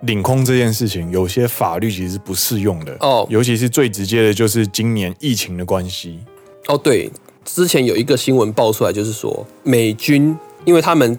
[0.00, 2.96] 领空这件事情，有些法律其实是不适用的。
[3.00, 6.20] 哦，尤其是最直接的，就是今年疫情的关系。
[6.68, 7.10] 哦，对，
[7.44, 11.18] 之前有一个新闻爆出来，就是说美军因为他们。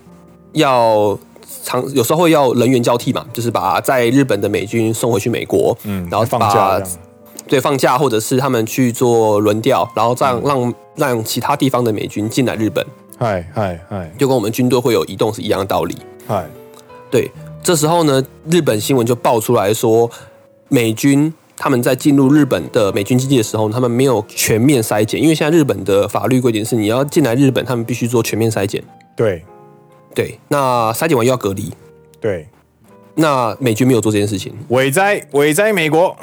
[0.54, 1.18] 要
[1.64, 6.82] 常有时候会要人员交替嘛，就是把在日本的美军送回去美国，嗯，然后放假，
[7.48, 12.86] 对，放假或者是他们去做轮调，然后这样让、嗯、让其他地方的美军进来日本，
[13.18, 15.96] 嗨嗨嗨，就跟我们军队会有移动是一样的道理，
[16.28, 16.46] 嗨，
[17.12, 17.30] 对，
[17.64, 20.10] 这时候呢，日本新闻就爆出来说，
[20.70, 28.84] 美军他们在进入日本的美军基地的时候，他们没有全面筛检，因为现在日本的法律规定是你要进来日本，他们必须做全面筛检，
[29.16, 29.44] 对。
[30.14, 31.72] 对，那筛检完又要隔离。
[32.20, 32.48] 对，
[33.16, 36.16] 那美军没有做这件事情，伟哉伟哉美国，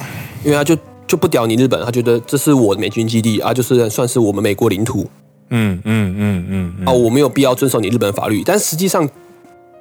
[0.42, 5.08] 因为他就就不屌你日本，他觉得这是我的美军基地啊，就是算是我们美国领土。
[5.50, 9.08] 嗯嗯嗯嗯，啊，我没有必要遵守你日本法律，但实际上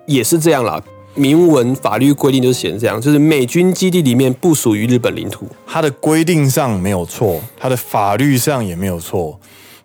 [0.05, 0.83] 也是这样啦。
[1.15, 5.47] 明文法律规定就是写成这样，就是美军基地里面不属于日本领土。
[5.65, 9.39] 它的规定上没有错，它的法律上也没有错，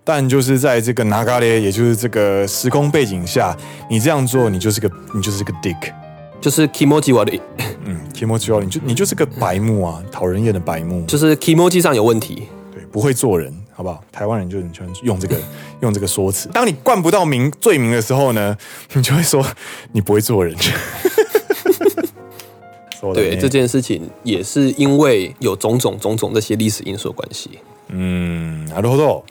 [0.08, 3.56] 但就是在这个流れ，也就是这个时空背景下，
[3.90, 5.94] 你这样做，你就是个你就是个 dick，
[6.42, 7.40] 就是 kimoji wa 的，
[7.86, 14.04] 嗯，kimoji wa，你就你就是个白目啊，讨人厌的白目，就是 kimoji 上有问题，对，不会做人，好不好？
[14.12, 15.38] 台湾人就很喜欢用这个
[15.82, 16.50] 用这个说辞。
[16.50, 18.58] 当你冠不到名罪名的时候呢，
[18.94, 19.46] 你就会说
[19.92, 20.56] 你不会做人。
[23.14, 27.50] 对这件事情，也是因为有种种种种这些历史因素的关系。
[27.90, 29.24] 嗯，なるほど。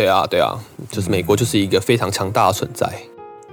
[0.00, 0.58] 对啊，对啊，
[0.90, 2.90] 就是美国就是一个非常强大的存在。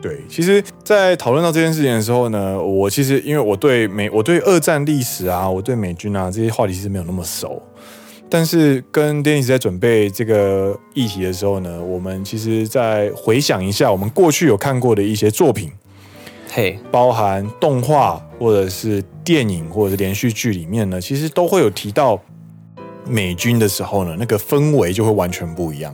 [0.02, 7.62] 对，其实，在讨论到这件事情的时候呢，我其实因为我对美，我对二战历史啊，我对美军啊这些话题其实没有那么熟。
[8.30, 15.70] 但是跟 Dennis 在准备这个议题的时候呢，我们其实在回想一下我们过去有看过的一些作品。
[16.50, 22.18] 嘿，包含动画或者是电影或者是连续剧里面呢，其实都会有提到
[23.06, 25.94] 美军的时候呢，那个氛围就会完全不一样。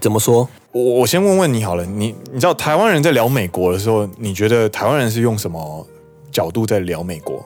[0.00, 0.48] 怎么说？
[0.72, 5.86] 我我先问问你好了，你你知道台湾人在聊美国的时候，你觉得台湾人是用什么
[6.30, 7.44] 角度在聊美国？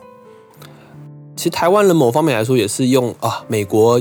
[1.36, 4.00] 其实台湾人某方面来说也是用啊，美国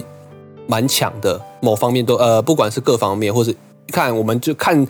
[0.68, 3.56] 蛮强的，某方面都呃，不管是各方面，或是
[3.88, 4.88] 看我们就看。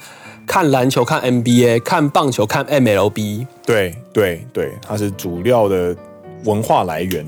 [0.47, 3.45] 看篮球，看 NBA，看棒球，看 MLB。
[3.63, 5.95] 对对对，它是主要的
[6.43, 7.25] 文化来源。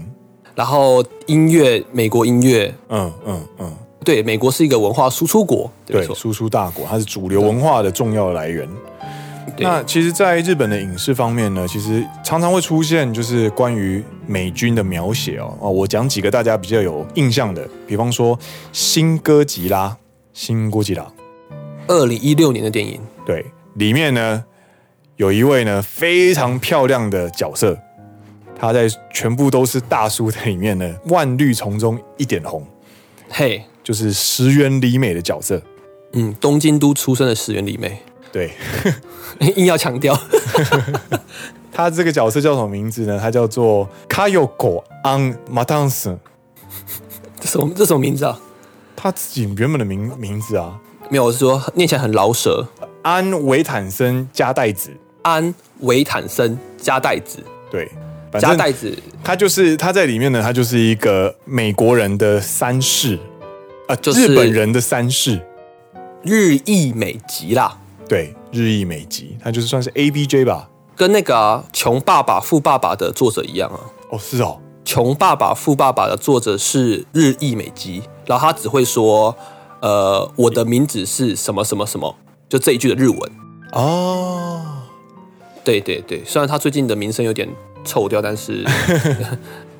[0.56, 8.68] 然后音乐，美国音乐，嗯嗯嗯，对，美国是一个文化输出国，对，输出大国，它是主流文化的重要的来源。
[9.60, 15.56] 那其实，在日本的影视方面呢，其实常常会出现就是关于美军的描写哦。
[15.60, 18.36] 哦，我讲几个大家比较有印象的，比方说
[18.72, 19.90] 《新哥吉拉》，
[20.34, 21.04] 《新哥吉拉》。
[21.88, 24.44] 二零一六年的电影，对，里面呢
[25.18, 27.78] 有一位呢非常漂亮的角色，
[28.58, 32.66] 他在全部都是大叔的里面呢，万绿丛中一点红，
[33.30, 35.62] 嘿，就是石原里美的角色，
[36.14, 38.00] 嗯，东京都出生的石原里美，
[38.32, 38.52] 对，
[39.56, 40.18] 硬要强调，
[41.72, 43.20] 他这个角色叫什么名字呢？
[43.20, 46.18] 他叫做 Kayoko Ann Matanzan，
[47.40, 48.40] 这什么这什么名字啊？
[48.96, 50.80] 他自己原本的名名字啊。
[51.10, 52.66] 没有，我是说念起来很饶舌。
[53.02, 54.90] 安维坦森加代子，
[55.24, 57.92] 安维坦森加代子，对，
[58.40, 63.20] 加代子，他就是他在里面呢，他就是一个美国人的三世，
[63.88, 65.42] 啊，就是日本人的三世，
[66.24, 73.80] 日裔美籍啦，对，日裔美籍，他就是算是 A B J 吧，跟那个啊，穷爸爸富爸爸的作者一样啊。
[74.10, 79.36] 哦，是哦，穷爸爸富爸爸的作者是日裔美籍，然后他只会说。
[79.84, 82.16] 呃，我的名字是什么什么什么，
[82.48, 83.32] 就这一句的日文
[83.74, 84.62] 哦。
[85.62, 87.46] 对对对，虽然他最近的名声有点
[87.84, 88.64] 臭掉，但是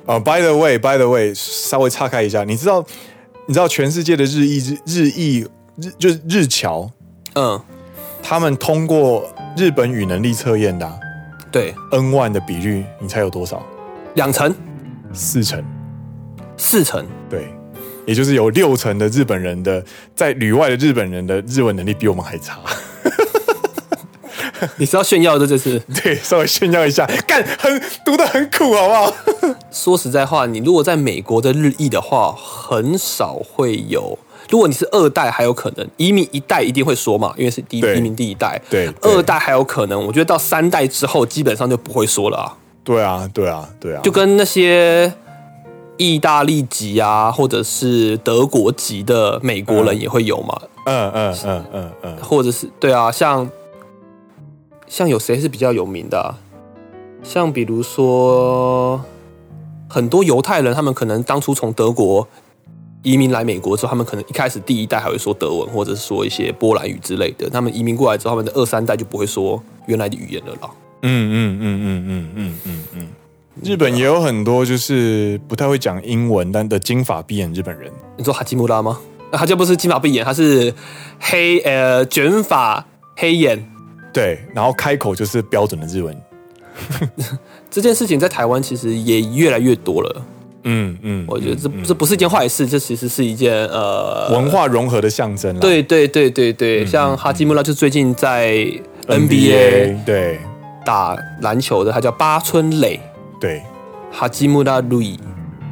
[0.04, 2.84] 啊， By the way，By the way，稍微岔开一下，你知道
[3.46, 6.90] 你知道全世界的日裔日日裔日就是日侨，
[7.34, 7.60] 嗯，
[8.22, 11.00] 他们通过日本语能力测验的，
[11.52, 13.62] 对，N one 的比率，你猜有多少？
[14.14, 14.54] 两成，
[15.12, 15.62] 四成，
[16.56, 17.46] 四成，对。
[18.06, 19.82] 也就是有六成的日本人的
[20.14, 22.58] 在旅外的日本人的日文能力比我们还差，
[24.76, 25.78] 你是要炫耀的这是？
[26.02, 29.12] 对，稍微炫耀一下，干很读的很苦，好不好？
[29.70, 34.18] 说实在话，你如果在美国的日裔的话，很少会有。
[34.50, 38.60] 如果你是二代，还有可能移民一代一定会说嘛，因为是第一移民第一代。
[38.68, 42.56] 对，对二代还有可能，我觉得到三代之后，基本上就不会说了啊。
[42.84, 45.12] 对啊，对啊，对啊，就跟那些。
[45.96, 50.60] 意大利籍啊，或者是德国籍的美国人也会有嘛？
[50.86, 53.48] 嗯嗯嗯嗯嗯，或者是对啊，像
[54.86, 56.38] 像有谁是比较有名的啊？
[57.22, 59.00] 像比如说
[59.88, 62.28] 很多犹太人，他们可能当初从德国
[63.02, 67.48] 移民来美国之后，他们可能一开始第一代还会说德文，或者是说一些波兰语之类的。
[67.48, 70.70] 他们移民过来之后，他们的二三代就不会说原来的语言了啦。
[71.02, 73.08] 嗯嗯嗯嗯嗯嗯嗯嗯。
[73.62, 77.90] 日本也有很多就是不太会讲英文，但的金发碧眼日本人。
[78.16, 78.98] 你说哈基穆拉吗？
[79.30, 80.74] 那他就不是金发碧眼，他是
[81.20, 83.70] 黑呃卷发黑眼。
[84.14, 86.16] 对，然后开口就是标准的日文。
[87.70, 90.22] 这件事情在台湾其实也越来越多了。
[90.62, 95.58] 嗯嗯，我觉得这这不是一件坏事，这其实是一件呃文化融合的象征。
[95.60, 98.54] 对对对对对，像哈基穆拉就最近在
[99.06, 100.38] NBA 对。
[100.86, 103.00] 打篮球的，他叫八村垒。
[103.40, 103.62] 对，
[104.12, 105.18] 哈基穆拉路易，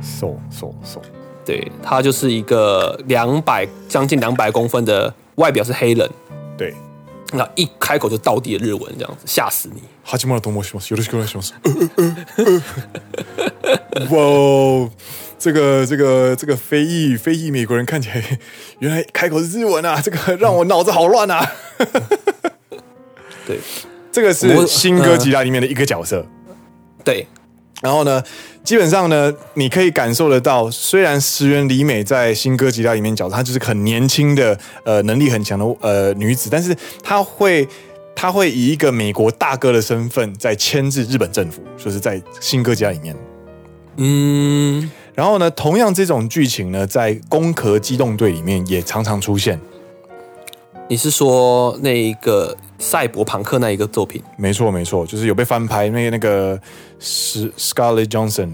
[0.00, 1.02] 瘦瘦瘦，
[1.44, 6.08] 对，他就是一个两百将近两百公分的外表是黑人，
[6.56, 6.72] 对，
[7.32, 9.82] 那一开口就倒地的日文，这样子吓死你。
[10.04, 11.52] 哈基莫拉多莫西莫斯，有的是过来西莫斯。
[14.10, 14.90] 哇，
[15.38, 18.38] 这个这个这个非裔非裔美国人看起来
[18.80, 21.52] 原来开口是日文啊，这个让我脑子好乱啊。
[23.46, 23.58] 对，
[24.12, 26.26] 这个是新哥吉拉里面的一个角色。
[26.48, 26.54] 呃、
[27.04, 27.26] 对。
[27.82, 28.22] 然后呢，
[28.62, 37.68] 基本上呢，你可以感受得到，虽然石原里美在《新歌吉拉》里面角色，她就是很年轻的，呃，能力很强的呃女子，但是她会，
[38.14, 43.16] 她会以一个美国大哥的身份在牵制日本政府，就是在《新哥吉拉》里面。
[43.96, 49.60] 嗯，然后呢，同样这种剧情呢，在《攻壳机动队》里面也常常出现。
[50.88, 54.20] 你是说那一个赛博朋克那一个作品？
[54.36, 56.60] 没错，没错，就是有被翻拍，那个那个
[56.98, 58.50] 是 Scarlett Johansson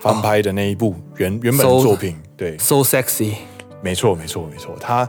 [0.00, 3.34] 翻拍的那一部原、oh, 原本的作品，对，So sexy，
[3.82, 5.06] 没错，没错，没错，他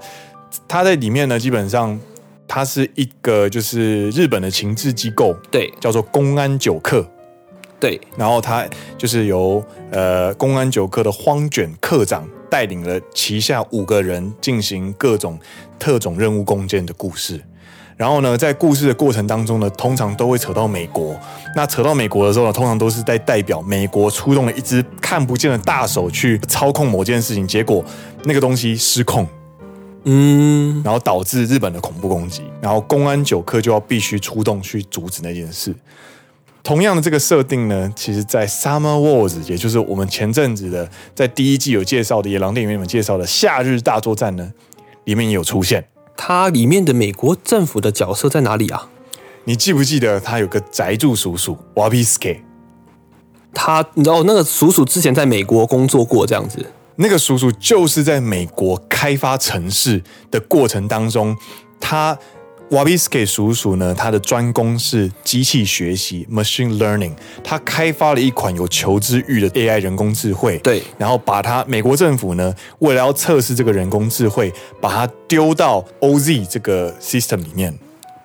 [0.67, 1.97] 他在里面呢，基本上
[2.45, 7.10] 他是一个就是日本的情治机构，对，叫做公安九课，
[7.80, 12.27] 对，然后他就是由呃公安九课的荒卷课长。
[12.49, 15.38] 带领了旗下五个人进行各种
[15.77, 17.43] 特种任务攻坚的故事，
[17.97, 21.19] 然后呢，在故事的过程当中呢，通常都会扯到美国。
[21.55, 27.83] 那扯到美国的时候呢，通常都是在代表美国出动了一只看不见的大手去操控某件事情，结果
[28.23, 29.27] 那个东西失控，
[30.03, 35.73] 嗯，然后导致日本的恐怖攻击，然后公安九课就要必须出动去阻止那件事。
[36.62, 44.51] 同样的这个设定呢，其实，在《Summer Wars》，也就是我们前阵子的在第一季有介绍的《野狼电影》里面介绍的《夏日大作战》呢，
[45.05, 45.83] 里面也有出现。
[46.17, 48.89] 它里面的美国政府的角色在哪里啊？
[49.45, 52.41] 你记不记得他有个宅住叔叔 w a b i s k e？
[53.53, 56.65] 他，你知道那个叔叔之前在美国工作过，这样子。
[56.97, 61.38] 那个叔叔就是在美国开发城市的过程当中，
[61.80, 62.17] 他。
[62.71, 67.13] 瓦比斯凯叔叔呢，他的专攻是机器学习 （machine learning）。
[67.41, 70.58] 他开发了一款有求知欲的 AI 人工智慧。
[70.58, 77.73] 对，然后把他美国政府呢，为了要测试这个人工智慧，把它丢到 OZ 这个 system 里面。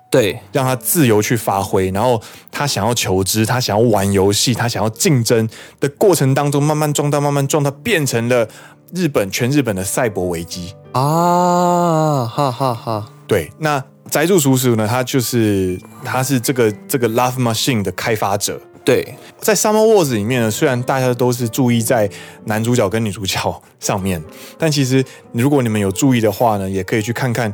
[0.09, 1.89] 对，让他自由去发挥。
[1.91, 5.47] 然后他想要求知，他想要玩游戏，他想要竞争
[5.79, 8.49] 的过程当中，慢慢壮大，慢慢壮大，变成了
[8.93, 12.25] 日本全日本的赛博危机啊！
[12.25, 13.09] 哈哈哈。
[13.25, 13.81] 对，那。
[14.13, 14.87] 宅住叔叔呢？
[14.87, 18.61] 他就是他是这个这个 Love Machine 的开发者。
[18.85, 22.07] 对，在 Summer Wars 里面呢，虽然大家都是注意在
[22.45, 24.23] 男主角跟女主角上面，
[24.55, 27.51] 但其实如果你们有注意的话呢，也可以去看看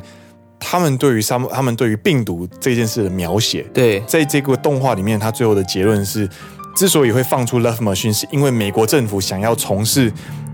[0.58, 3.62] 他们对于 Summer 他们对于病毒这件事的描写。
[3.72, 6.28] 对，在这个动画里面，他最后的结论是，
[6.76, 10.12] 之所以会放出 Love Machine，是因为美国政府想要从事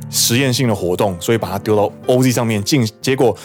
[0.09, 3.37] 实验性的活动，所以把它丢到 OZ 上面进，结果。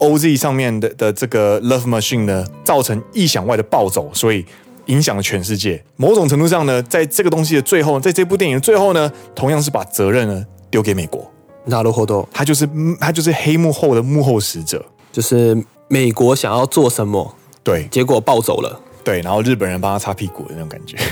[0.00, 4.44] OZ 上面的的这个 Love Machine 呢，造成意想外的暴走，所以
[4.86, 5.82] 影响了全世界。
[5.96, 11.24] 某种程度上呢，在这个东西的最后，在这部电影的最后呢，同样是把责任呢丢给美国。
[11.66, 12.68] なるほど，他就是
[13.00, 15.56] 他就是黑幕后的幕后使者，就是
[15.88, 20.96] 美国想要做什么，对，结果暴走了，对，然后日本人帮他擦屁股的那种感觉。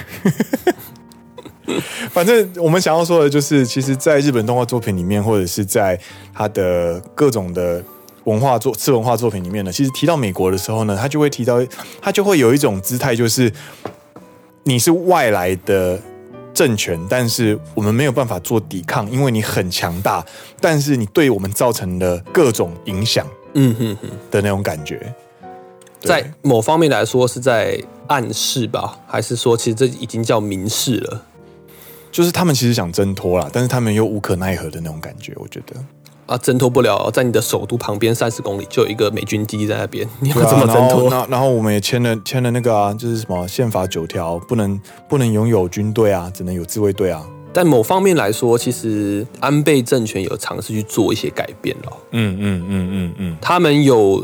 [2.10, 5.98] 反正我们想要说的就是，其实，在日本动画作品里面，或者是在
[6.34, 7.82] 他的各种的。
[8.29, 11.59] 文化作次文化作品里面呢，其实提到美国的时候呢，他就会提到，
[11.99, 13.51] 他就会有一种姿态，就是
[14.63, 15.99] 你是外来的
[16.53, 20.23] 政权，但是我们没有办法做抵抗，因为你很强大，
[20.61, 25.11] 但是你对我们造成了各种影响，嗯哼哼的那种感觉，
[26.01, 31.25] 在某方面来说是在暗示吧，还是说其实这已经叫明示了？
[32.11, 35.75] 就是他们其实想挣脱啦，但是他们又无可奈何的那种感觉，我觉得。
[36.29, 41.09] 啊，挣脱不了，在你的首都旁边三十公里就有一个美军基地在那边， 你要怎么挣脱？
[41.09, 47.25] 然后，然后我们也签了签了那个啊，就是什么宪法九条，不能不能拥有军队啊，只能有自卫队啊。
[47.51, 51.93] 但某方面来说，其实安倍政权有尝试去做一些改变了。
[52.11, 54.23] 嗯嗯嗯嗯嗯，他们有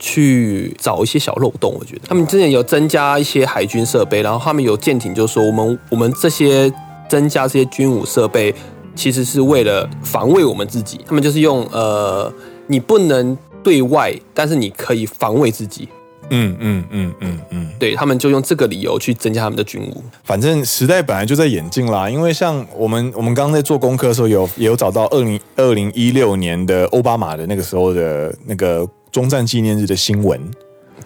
[0.00, 6.68] 去找一些小漏洞，我觉得他们之前有增加一些海军设备，然后他们有舰艇，就说我们我们这些
[7.08, 8.52] 增加这些军武设备。
[8.98, 12.30] 其实是为了防卫我们自己，他们就是用呃，
[12.66, 15.88] 你不能对外，但是你可以防卫自己。
[16.30, 20.02] 嗯嗯嗯嗯嗯，对，他们就用这个理由去增加他们的军务。
[20.24, 30.38] 反正时代本来就在演进啦，因为像我们我们刚刚在做功课的时候有，有也有找到二零二零一六年的奥巴马的那个时候的那个终战纪念日的新闻。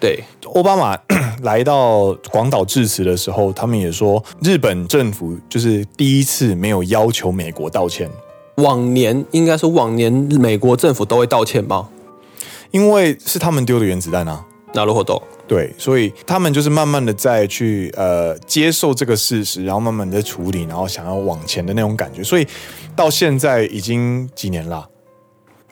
[0.00, 0.22] 对，
[0.54, 0.96] 奥巴马
[1.42, 8.08] 来到广岛致辞的时候，他们也说日本政府就是第一次没有要求美国道歉。
[8.56, 11.88] 往年应该说往年美国政府都会道歉吗？
[12.70, 14.44] 因为是他们丢的原子弹啊。
[14.74, 15.22] なるほど。
[15.48, 22.22] 对，所以他们就是慢慢的在去呃接受这个事实，然后慢慢的处理，然后想要往前的那种感觉。
[22.22, 22.46] 所以
[22.94, 24.86] 到现在已经几年了？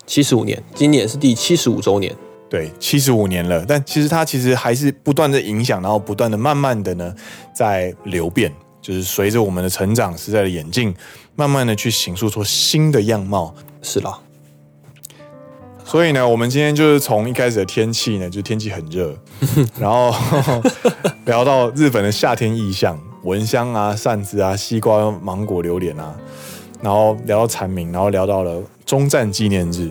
[0.06, 2.14] 七十五年，今年是第七十五周年。
[2.51, 3.63] 对，七十五年了。
[3.65, 7.15] 但其实它其实还是不断的影响，然后不断的慢慢的呢
[7.55, 10.93] 在流变，就是随着我们的成长，时代的演进，
[11.37, 13.55] 慢慢的去形塑出新的样貌。
[13.81, 14.19] 是啦。
[15.85, 19.17] 所以呢，我们今天就是从一开始的天气呢，就天气很热，
[19.79, 20.13] 然后
[21.23, 26.13] 聊到日本的夏天意象，蚊香啊、扇子啊、西瓜、芒果、榴莲啊，
[26.81, 29.89] 然后聊到蝉鸣，然后聊到了终战纪念日，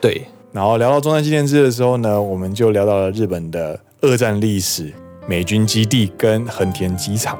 [0.00, 4.92] 对，然后聊到中山纪念日的时候呢，我们就聊到了日本的二战历史、
[5.26, 7.38] 美军基地跟横田机场，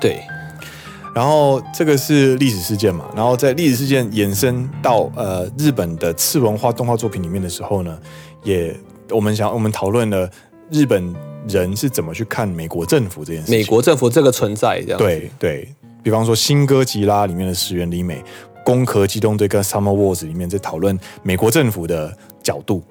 [0.00, 0.20] 对。
[1.14, 7.96] 然后这个是历史事件嘛，然后在历史事件延伸到呃日本的次文化动画作品里面的时候呢，
[8.42, 8.76] 也
[9.10, 10.28] 我们想我们讨论了
[10.70, 11.14] 日本
[11.46, 15.68] 人是怎么去看美国政府这件事情，美国政府这个存在这样，对对，
[16.02, 18.16] 比方说《新哥吉拉》里面的石原里美，
[18.64, 22.82] 《攻壳机动队》跟《Summer Wars》里面在讨论美国政府的角度，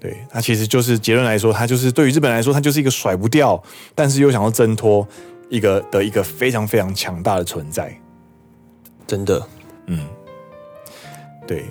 [0.00, 3.62] 对，它其实就是结论来说，它就是对于日本来说，它就是一个甩不掉，
[3.94, 5.06] 但是又想要挣脱。
[5.50, 7.94] 一个的一个非常非常强大的存在，
[9.06, 9.46] 真的，
[9.86, 10.00] 嗯，
[11.46, 11.66] 对。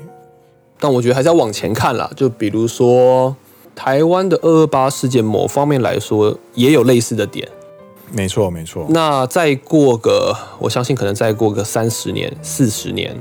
[0.79, 3.35] 但我觉得还是要往前看啦，就比如说
[3.75, 7.49] 台湾的二二八事件，某方面来说也有类似的点。
[8.11, 8.85] 没错，没错。
[8.89, 13.17] 那再过个，我相信可能再过个三十年、四十年，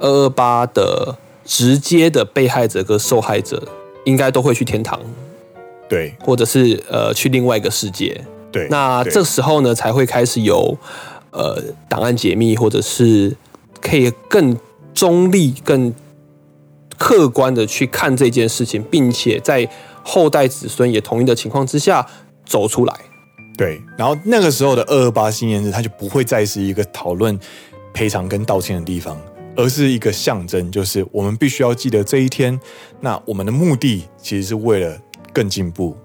[0.00, 3.62] 二二八的直接的被害者跟受害者，
[4.04, 5.00] 应该都会去天堂，
[5.88, 8.24] 对，或者是呃去另外一个世界。
[8.52, 10.76] 对，那这时候呢，才会开始有
[11.30, 13.36] 呃档案解密，或者是
[13.80, 14.56] 可以更
[14.94, 15.92] 中立、更
[16.96, 19.68] 客观的去看这件事情，并且在
[20.02, 22.06] 后代子孙也同意的情况之下
[22.46, 22.94] 走出来。
[23.58, 27.38] 对，然后那个时候的二二八纪念日，它就不会再是一个讨论
[27.92, 29.18] 赔偿跟道歉的地方，
[29.56, 32.58] 而是一个象征，就是我们必须要记得这一天。
[33.00, 34.96] 那我们的目的其实是为了
[35.32, 35.96] 更进步。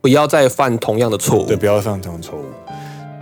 [0.00, 1.46] 不要再犯同样的错误。
[1.46, 2.44] 对，不要犯同样的错误。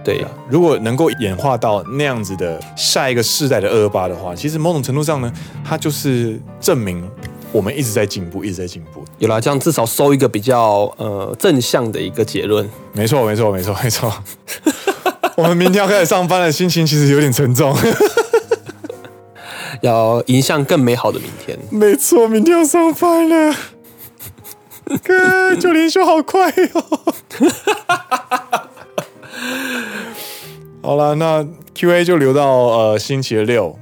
[0.03, 5.31] 对，如果能够演化到那样子的下一个世代的二二八的话，其实某种程度上呢，
[5.63, 7.07] 它就是证明
[7.53, 9.05] 我们一直在进步，一直在进步。
[9.19, 12.67] 有啦，这样至少收一个比较呃正向的一个结论。
[12.95, 14.11] 没错，没错，没错，没错。
[15.37, 17.77] 我们明天要开始上班了心情其实有点沉重，
[19.81, 21.59] 要迎向更美好的明天。
[21.71, 23.55] 没错，明天要上班了。
[25.05, 27.15] 哥，九连休好快哟、哦！
[30.83, 33.79] 好了，那 Q&A 就留到呃星期六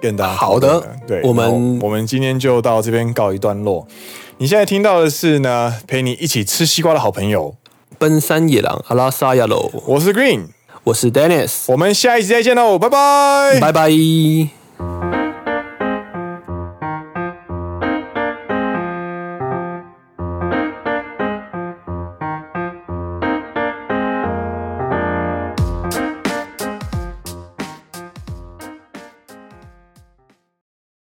[0.00, 0.98] 跟大家好的。
[1.06, 3.86] 对，我们我们今天就到这边告一段落。
[4.38, 7.54] 你现在听到的是呢，陪你一起吃西瓜的好朋友
[7.98, 9.70] 奔山野狼阿拉萨亚喽。
[9.86, 10.48] 我是 Green，
[10.82, 14.57] 我是 Dennis，我们下一集再见喽，拜拜，拜拜。